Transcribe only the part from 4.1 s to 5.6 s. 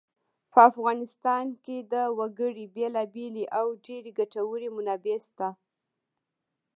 ګټورې منابع شته.